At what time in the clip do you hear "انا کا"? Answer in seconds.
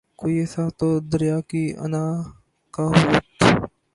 1.83-2.83